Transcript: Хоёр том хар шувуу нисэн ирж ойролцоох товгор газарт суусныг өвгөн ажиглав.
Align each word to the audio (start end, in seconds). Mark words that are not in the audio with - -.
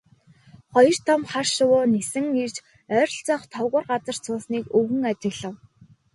Хоёр 0.73 0.95
том 1.05 1.21
хар 1.31 1.47
шувуу 1.55 1.85
нисэн 1.93 2.25
ирж 2.43 2.57
ойролцоох 2.99 3.43
товгор 3.53 3.83
газарт 3.91 4.23
суусныг 4.25 4.65
өвгөн 4.77 5.03
ажиглав. 5.11 5.55